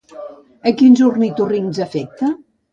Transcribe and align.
A 0.71 0.73
quins 0.79 1.05
ornitorrincs 1.09 1.85
afecta? 1.89 2.35